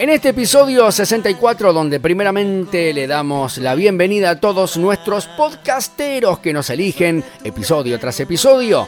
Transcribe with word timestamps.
En 0.00 0.10
este 0.10 0.28
episodio 0.28 0.92
64, 0.92 1.72
donde 1.72 1.98
primeramente 1.98 2.92
le 2.92 3.08
damos 3.08 3.58
la 3.58 3.74
bienvenida 3.74 4.30
a 4.30 4.40
todos 4.40 4.76
nuestros 4.76 5.26
podcasteros 5.26 6.38
que 6.38 6.52
nos 6.52 6.70
eligen 6.70 7.24
episodio 7.42 7.98
tras 7.98 8.20
episodio, 8.20 8.86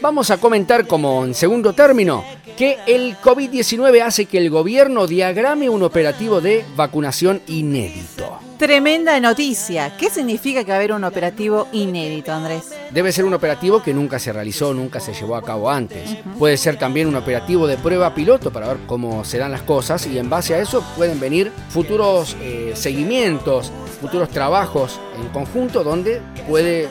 vamos 0.00 0.32
a 0.32 0.38
comentar 0.38 0.88
como 0.88 1.24
en 1.24 1.34
segundo 1.34 1.72
término 1.72 2.24
que 2.56 2.78
el 2.88 3.16
COVID-19 3.18 4.02
hace 4.02 4.26
que 4.26 4.38
el 4.38 4.50
gobierno 4.50 5.06
diagrame 5.06 5.68
un 5.68 5.84
operativo 5.84 6.40
de 6.40 6.64
vacunación 6.74 7.40
inédito. 7.46 8.49
Tremenda 8.60 9.18
noticia. 9.20 9.96
¿Qué 9.96 10.10
significa 10.10 10.64
que 10.64 10.70
va 10.70 10.74
a 10.74 10.76
haber 10.80 10.92
un 10.92 11.02
operativo 11.04 11.68
inédito, 11.72 12.30
Andrés? 12.30 12.74
Debe 12.90 13.10
ser 13.10 13.24
un 13.24 13.32
operativo 13.32 13.82
que 13.82 13.94
nunca 13.94 14.18
se 14.18 14.34
realizó, 14.34 14.74
nunca 14.74 15.00
se 15.00 15.14
llevó 15.14 15.36
a 15.36 15.42
cabo 15.42 15.70
antes. 15.70 16.18
Puede 16.38 16.58
ser 16.58 16.76
también 16.76 17.08
un 17.08 17.16
operativo 17.16 17.66
de 17.66 17.78
prueba 17.78 18.14
piloto 18.14 18.52
para 18.52 18.68
ver 18.68 18.76
cómo 18.86 19.24
se 19.24 19.38
dan 19.38 19.50
las 19.50 19.62
cosas 19.62 20.06
y 20.06 20.18
en 20.18 20.28
base 20.28 20.54
a 20.54 20.58
eso 20.58 20.84
pueden 20.94 21.18
venir 21.18 21.50
futuros 21.70 22.36
eh, 22.42 22.72
seguimientos, 22.74 23.72
futuros 23.98 24.28
trabajos 24.28 25.00
en 25.18 25.28
conjunto 25.28 25.82
donde 25.82 26.20
puede 26.46 26.90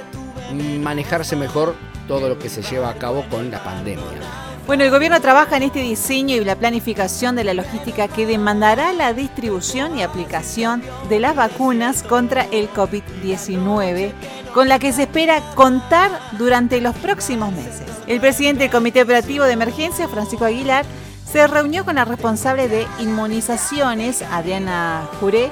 manejarse 0.81 1.35
mejor 1.35 1.75
todo 2.07 2.29
lo 2.29 2.39
que 2.39 2.49
se 2.49 2.63
lleva 2.63 2.89
a 2.89 2.95
cabo 2.95 3.23
con 3.29 3.51
la 3.51 3.63
pandemia. 3.63 4.48
Bueno, 4.69 4.83
el 4.83 4.91
gobierno 4.91 5.19
trabaja 5.19 5.57
en 5.57 5.63
este 5.63 5.79
diseño 5.79 6.35
y 6.35 6.45
la 6.45 6.55
planificación 6.55 7.35
de 7.35 7.43
la 7.43 7.55
logística 7.55 8.07
que 8.07 8.27
demandará 8.27 8.93
la 8.93 9.13
distribución 9.13 9.97
y 9.97 10.03
aplicación 10.03 10.83
de 11.09 11.19
las 11.19 11.35
vacunas 11.35 12.03
contra 12.03 12.43
el 12.51 12.69
COVID-19, 12.71 14.11
con 14.53 14.69
la 14.69 14.77
que 14.77 14.93
se 14.93 15.01
espera 15.01 15.41
contar 15.55 16.11
durante 16.37 16.81
los 16.81 16.95
próximos 16.97 17.51
meses. 17.51 17.87
El 18.05 18.19
presidente 18.19 18.61
del 18.61 18.71
Comité 18.71 19.01
Operativo 19.01 19.43
de 19.45 19.53
Emergencia, 19.53 20.07
Francisco 20.07 20.45
Aguilar, 20.45 20.85
se 21.25 21.47
reunió 21.47 21.83
con 21.83 21.95
la 21.95 22.05
responsable 22.05 22.67
de 22.67 22.85
inmunizaciones, 22.99 24.21
Adriana 24.21 25.09
Juré, 25.19 25.49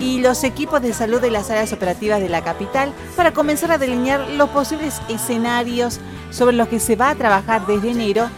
y 0.00 0.20
los 0.20 0.44
equipos 0.44 0.82
de 0.82 0.92
salud 0.92 1.20
de 1.20 1.30
las 1.30 1.50
áreas 1.50 1.72
operativas 1.72 2.20
de 2.20 2.28
la 2.28 2.42
capital 2.42 2.92
para 3.14 3.32
comenzar 3.32 3.70
a 3.70 3.78
delinear 3.78 4.28
los 4.30 4.50
posibles 4.50 5.00
escenarios 5.08 6.00
sobre 6.30 6.56
los 6.56 6.68
que 6.68 6.80
se 6.80 6.96
va 6.96 7.10
a 7.10 7.14
trabajar 7.14 7.66
desde 7.66 7.90
enero, 7.92 8.28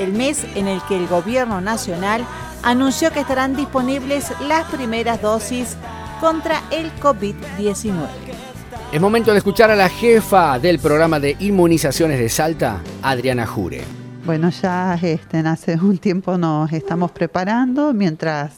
el 0.00 0.12
mes 0.12 0.44
en 0.54 0.66
el 0.66 0.80
que 0.88 0.96
el 0.96 1.06
gobierno 1.06 1.60
nacional 1.60 2.24
anunció 2.62 3.10
que 3.10 3.20
estarán 3.20 3.54
disponibles 3.54 4.32
las 4.46 4.64
primeras 4.66 5.20
dosis 5.22 5.76
contra 6.20 6.62
el 6.70 6.92
COVID-19. 7.00 7.94
Es 8.92 9.00
momento 9.00 9.30
de 9.32 9.38
escuchar 9.38 9.70
a 9.70 9.76
la 9.76 9.88
jefa 9.88 10.58
del 10.58 10.78
programa 10.78 11.20
de 11.20 11.36
inmunizaciones 11.38 12.18
de 12.18 12.28
Salta, 12.28 12.80
Adriana 13.02 13.46
Jure. 13.46 13.82
Bueno, 14.24 14.50
ya 14.50 14.98
este, 15.00 15.38
hace 15.38 15.76
un 15.76 15.98
tiempo 15.98 16.36
nos 16.36 16.72
estamos 16.72 17.10
preparando 17.10 17.92
mientras 17.94 18.52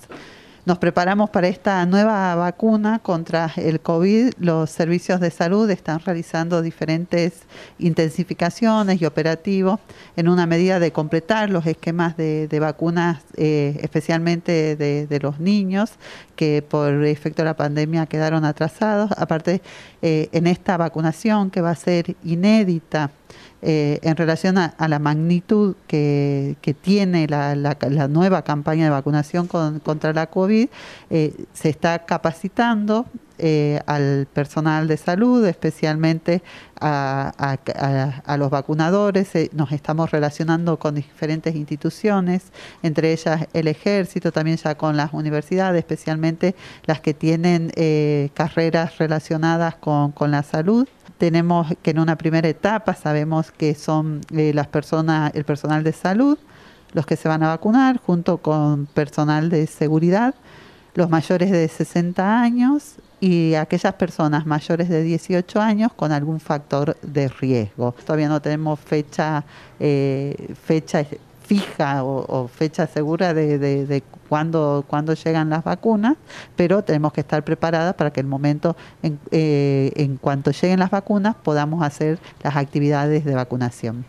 nos 0.64 0.78
preparamos 0.78 1.28
para 1.30 1.48
esta 1.48 1.84
nueva 1.86 2.36
vacuna 2.36 3.00
contra 3.00 3.52
el 3.56 3.80
COVID. 3.80 4.34
Los 4.38 4.70
servicios 4.70 5.18
de 5.18 5.32
salud 5.32 5.68
están 5.70 5.98
realizando 5.98 6.62
diferentes 6.62 7.42
intensificaciones 7.80 9.02
y 9.02 9.06
operativos 9.06 9.80
en 10.16 10.28
una 10.28 10.46
medida 10.46 10.78
de 10.78 10.92
completar 10.92 11.50
los 11.50 11.66
esquemas 11.66 12.16
de, 12.16 12.58
vacunas, 12.60 13.22
eh, 13.36 13.77
especialmente 13.83 14.77
de, 14.77 15.18
los 15.20 15.40
niños, 15.40 15.92
que 16.36 16.62
por 16.62 17.05
efecto 17.05 17.42
de 17.42 17.46
la 17.46 17.56
pandemia 17.56 18.06
quedaron 18.06 18.44
atrasados. 18.44 19.10
Aparte, 19.16 19.62
eh, 20.00 20.28
en 20.30 20.46
esta 20.46 20.77
vacunación 20.77 21.50
que 21.50 21.60
va 21.60 21.70
a 21.70 21.77
ser 21.77 22.16
inédita, 22.22 23.10
eh, 23.64 24.00
en 24.02 24.16
relación 24.16 24.58
a, 24.58 24.74
la 24.88 24.98
magnitud 24.98 25.77
que, 25.86 26.56
tiene 26.80 27.28
la, 27.28 27.55
nueva 28.08 28.42
campaña 28.42 28.84
de 28.84 28.91
vacunación 28.91 29.46
contra 29.46 30.12
la 30.12 30.27
COVID, 30.27 30.68
eh, 31.10 31.44
se 31.52 31.68
está 31.68 32.05
capacitando 32.05 33.06
eh, 33.42 33.80
al 33.85 34.27
personal 34.33 34.89
de 34.89 34.97
salud, 34.97 35.45
especialmente 35.45 36.42
a, 36.80 37.58
los 38.39 38.51
vacunadores. 38.51 39.30
nos 39.53 39.73
estamos 39.73 40.11
relacionando 40.11 40.79
con 40.79 40.95
diferentes 40.95 41.55
instituciones, 41.55 42.52
entre 42.83 43.13
ellas 43.13 43.47
el 43.52 43.69
ejército, 43.69 44.33
también 44.33 44.57
ya 44.57 44.75
con 44.75 44.97
las 44.97 45.13
universidades, 45.13 45.79
especialmente 45.79 46.55
las 46.86 47.01
que 47.01 47.13
tienen 47.13 47.70
carreras 48.35 48.98
relacionadas 48.98 49.77
con 49.77 50.31
la 50.31 50.42
salud 50.42 50.89
tenemos 51.23 51.69
que 51.83 51.92
en 51.92 52.01
una 52.01 52.17
primera 52.17 52.48
etapa 52.48 52.95
sabemos 52.95 53.52
que 53.52 53.77
son 53.77 54.23
eh, 54.33 54.51
las 54.52 54.67
personas, 54.67 55.31
el 55.36 55.45
personal 55.45 55.85
de 55.85 55.92
salud, 55.92 56.36
los 56.95 57.07
que 57.07 57.14
se 57.14 57.29
van 57.29 57.45
a 57.45 57.47
vacunar, 57.47 58.01
junto 58.05 58.39
con 58.39 58.86
personal 58.86 59.48
de 59.48 59.69
seguridad, 59.69 60.35
los 60.97 61.11
mayores 61.11 61.52
de 61.52 61.69
60 61.69 62.41
años 62.41 62.97
y 63.22 63.55
aquellas 63.55 63.94
personas 63.94 64.46
mayores 64.46 64.88
de 64.88 65.00
18 65.00 65.60
años 65.60 65.92
con 65.94 66.10
algún 66.10 66.40
factor 66.40 66.96
de 67.02 67.28
riesgo. 67.28 67.94
Todavía 68.05 68.28
no 68.28 68.42
tenemos 68.42 68.80
fecha, 68.80 69.44
eh, 69.78 70.52
fecha 70.64 71.06
fija 71.46 72.02
o, 72.02 72.48
fecha 72.48 72.88
segura 72.88 73.33
de, 73.33 73.58
de, 73.58 74.02
cuándo, 74.28 74.84
llegan 75.24 75.50
las 75.50 75.62
vacunas, 75.62 76.16
pero 76.56 76.83
tenemos 76.83 77.12
que 77.12 77.20
estar 77.20 77.44
preparadas 77.44 77.94
para 77.94 78.12
que 78.12 78.18
el 78.18 78.27
momento, 78.27 78.77
en, 79.05 79.20
eh, 79.30 79.92
en 79.94 80.16
cuanto 80.16 80.50
lleguen 80.50 80.80
las 80.80 80.90
vacunas, 80.90 81.36
podamos 81.36 81.84
hacer 81.84 82.18
las 82.42 82.56
actividades 82.56 83.24
de 83.24 83.36
vacunación. 83.36 84.04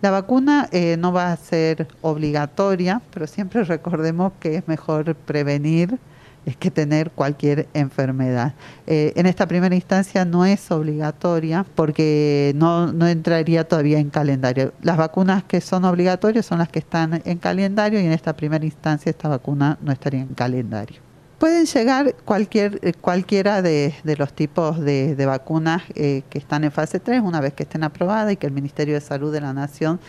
La 0.00 0.10
vacuna 0.10 0.68
eh, 0.72 0.96
no 0.98 1.12
va 1.12 1.30
a 1.30 1.36
ser 1.36 1.86
obligatoria, 2.02 3.00
pero 3.14 3.28
siempre 3.28 3.62
recordemos 3.64 4.32
que 4.40 4.56
es 4.56 4.66
mejor 4.66 5.14
prevenir 5.14 6.00
es 6.46 6.56
que 6.56 6.70
tener 6.70 7.10
cualquier 7.10 7.68
enfermedad. 7.74 8.54
Eh, 8.86 9.12
en 9.16 9.26
esta 9.26 9.46
primera 9.46 9.74
instancia 9.74 10.24
no 10.24 10.46
es 10.46 10.70
obligatoria 10.70 11.66
porque 11.74 12.52
no, 12.54 12.92
no 12.92 13.08
entraría 13.08 13.64
todavía 13.64 13.98
en 13.98 14.10
calendario. 14.10 14.72
Las 14.80 14.96
vacunas 14.96 15.42
que 15.42 15.60
son 15.60 15.84
obligatorias 15.84 16.46
son 16.46 16.58
las 16.60 16.68
que 16.68 16.78
están 16.78 17.20
en 17.24 17.38
calendario 17.38 18.00
y 18.00 18.06
en 18.06 18.12
esta 18.12 18.34
primera 18.36 18.64
instancia 18.64 19.10
esta 19.10 19.28
vacuna 19.28 19.76
no 19.82 19.90
estaría 19.90 20.20
en 20.20 20.28
calendario. 20.28 21.04
Pueden 21.40 21.66
llegar 21.66 22.14
cualquier, 22.24 22.78
eh, 22.80 22.94
cualquiera 22.94 23.60
de, 23.60 23.92
los 24.16 24.32
tipos 24.32 24.80
de, 24.80 25.26
vacunas 25.26 25.82
eh, 25.94 26.22
que 26.30 26.38
están 26.38 26.64
en 26.64 26.70
fase 26.70 26.98
3 27.00 27.20
una 27.22 27.40
vez 27.40 27.52
que 27.52 27.64
estén 27.64 27.82
aprobadas 27.82 28.32
y 28.32 28.36
que 28.36 28.46
el 28.46 28.52
Ministerio 28.52 28.94
de 28.94 29.00
Salud 29.00 29.32
de 29.32 29.40
la 29.40 29.52
Nación 29.52 30.00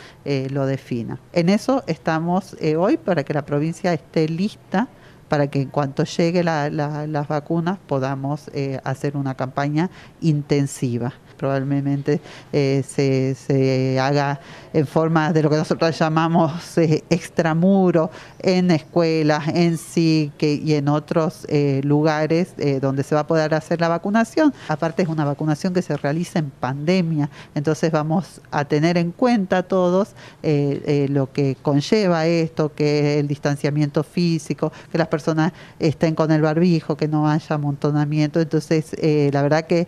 lo 0.51 0.65
defina. 0.65 1.19
En 1.33 1.49
eso 1.49 1.83
estamos 1.87 2.55
hoy 2.77 2.97
para 2.97 3.23
que 3.23 3.33
la 3.33 3.45
provincia 3.45 3.91
esté 3.91 4.29
lista 4.29 4.87
para 5.27 5.47
que 5.47 5.61
en 5.61 5.69
cuanto 5.69 6.03
llegue 6.03 6.43
las 6.43 7.27
vacunas 7.27 7.79
podamos 7.87 8.49
eh, 8.53 8.79
hacer 8.83 9.17
una 9.17 9.35
campaña 9.35 9.89
intensiva 10.21 11.13
probablemente 11.37 12.19
eh, 12.51 12.83
se, 12.85 13.99
haga 13.99 14.39
en 14.73 14.85
forma 14.85 15.31
de 15.31 15.43
lo 15.43 15.49
que 15.49 15.55
nosotros 15.55 15.97
llamamos 15.97 16.77
eh, 16.77 17.03
extramuro, 17.09 18.11
en 18.39 18.71
escuelas, 18.71 19.47
en 19.47 19.77
sí 19.77 20.31
y 20.39 20.73
en 20.73 20.87
otros 20.89 21.45
eh, 21.47 21.81
lugares 21.83 22.53
donde 22.81 23.03
se 23.03 23.15
va 23.15 23.21
a 23.21 23.27
poder 23.27 23.53
hacer 23.53 23.79
la 23.79 23.87
vacunación. 23.87 24.53
Aparte 24.67 25.03
es 25.03 25.09
una 25.09 25.25
vacunación 25.25 25.73
que 25.73 25.81
se 25.81 25.95
realiza 25.95 26.39
en 26.39 26.49
pandemia, 26.49 27.29
entonces 27.55 27.91
vamos 27.91 28.41
a 28.51 28.65
tener 28.65 28.97
en 28.97 29.11
cuenta 29.11 29.63
todos 29.63 30.09
lo 30.43 31.31
que 31.31 31.55
conlleva 31.61 32.25
esto, 32.25 32.73
que 32.73 33.19
el 33.19 33.27
distanciamiento 33.27 34.03
físico, 34.03 34.71
que 34.91 34.97
las 34.97 35.07
personas 35.07 35.53
estén 35.79 36.15
con 36.15 36.31
el 36.31 36.41
barbijo, 36.41 36.97
que 36.97 37.07
no 37.07 37.29
haya 37.29 37.55
amontonamiento. 37.55 38.39
Entonces, 38.39 38.95
la 39.31 39.41
verdad 39.41 39.65
que 39.65 39.87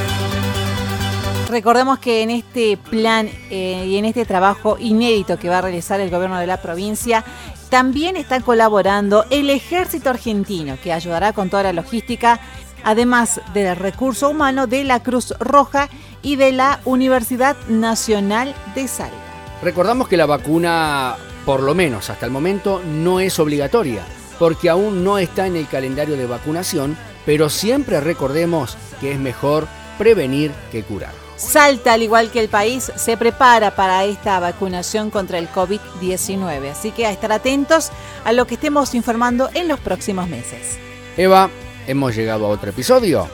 Recordemos 1.51 1.99
que 1.99 2.21
en 2.21 2.29
este 2.29 2.77
plan 2.77 3.29
eh, 3.49 3.85
y 3.85 3.97
en 3.97 4.05
este 4.05 4.23
trabajo 4.23 4.77
inédito 4.79 5.37
que 5.37 5.49
va 5.49 5.57
a 5.57 5.61
realizar 5.61 5.99
el 5.99 6.09
gobierno 6.09 6.39
de 6.39 6.47
la 6.47 6.61
provincia, 6.61 7.25
también 7.69 8.15
está 8.15 8.39
colaborando 8.39 9.25
el 9.31 9.49
ejército 9.49 10.09
argentino, 10.09 10.77
que 10.81 10.93
ayudará 10.93 11.33
con 11.33 11.49
toda 11.49 11.63
la 11.63 11.73
logística, 11.73 12.39
además 12.85 13.41
del 13.53 13.75
recurso 13.75 14.29
humano 14.29 14.65
de 14.65 14.85
la 14.85 15.03
Cruz 15.03 15.33
Roja 15.41 15.89
y 16.21 16.37
de 16.37 16.53
la 16.53 16.79
Universidad 16.85 17.57
Nacional 17.67 18.55
de 18.73 18.87
Salta. 18.87 19.17
Recordamos 19.61 20.07
que 20.07 20.15
la 20.15 20.27
vacuna, 20.27 21.17
por 21.45 21.63
lo 21.63 21.75
menos 21.75 22.09
hasta 22.09 22.25
el 22.25 22.31
momento, 22.31 22.81
no 22.85 23.19
es 23.19 23.37
obligatoria, 23.39 24.03
porque 24.39 24.69
aún 24.69 25.03
no 25.03 25.17
está 25.17 25.47
en 25.47 25.57
el 25.57 25.67
calendario 25.67 26.15
de 26.15 26.27
vacunación, 26.27 26.95
pero 27.25 27.49
siempre 27.49 27.99
recordemos 27.99 28.77
que 29.01 29.11
es 29.11 29.19
mejor 29.19 29.67
prevenir 30.01 30.51
que 30.71 30.81
curar. 30.81 31.11
Salta, 31.35 31.93
al 31.93 32.01
igual 32.01 32.31
que 32.31 32.39
el 32.39 32.49
país, 32.49 32.91
se 32.95 33.17
prepara 33.17 33.75
para 33.75 34.03
esta 34.03 34.39
vacunación 34.39 35.11
contra 35.11 35.37
el 35.37 35.47
COVID-19, 35.47 36.71
así 36.71 36.89
que 36.89 37.05
a 37.05 37.11
estar 37.11 37.31
atentos 37.31 37.91
a 38.25 38.31
lo 38.31 38.47
que 38.47 38.55
estemos 38.55 38.95
informando 38.95 39.51
en 39.53 39.67
los 39.67 39.79
próximos 39.79 40.27
meses. 40.27 40.79
Eva, 41.17 41.51
hemos 41.85 42.15
llegado 42.15 42.47
a 42.47 42.49
otro 42.49 42.71
episodio. 42.71 43.27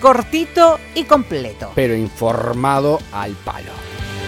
Cortito 0.00 0.78
y 0.94 1.04
completo. 1.04 1.72
Pero 1.74 1.94
informado 1.94 2.98
al 3.12 3.32
palo. 3.32 3.72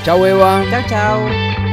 Chau 0.05 0.26
Eva. 0.26 0.62
Chau, 0.70 0.82
chau. 0.87 1.66